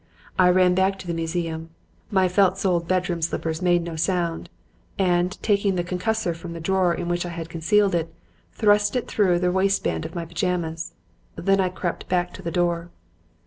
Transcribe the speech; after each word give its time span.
I 0.39 0.49
ran 0.49 0.73
back 0.73 0.97
to 0.97 1.05
the 1.05 1.13
museum 1.13 1.69
my 2.09 2.27
felt 2.27 2.57
soled 2.57 2.87
bedroom 2.87 3.21
slippers 3.21 3.61
made 3.61 3.83
no 3.83 3.95
sound 3.95 4.49
and, 4.97 5.39
taking 5.43 5.75
the 5.75 5.83
'concussor' 5.83 6.33
from 6.35 6.53
the 6.53 6.59
drawer 6.59 6.91
in 6.91 7.07
which 7.07 7.23
I 7.23 7.29
had 7.29 7.49
concealed 7.49 7.93
it, 7.93 8.11
thrust 8.51 8.95
it 8.95 9.07
through 9.07 9.37
the 9.37 9.51
waist 9.51 9.83
band 9.83 10.03
of 10.05 10.15
my 10.15 10.25
pajamas. 10.25 10.93
Then 11.35 11.61
I 11.61 11.69
crept 11.69 12.09
back 12.09 12.33
to 12.33 12.41
the 12.41 12.49
door. 12.49 12.89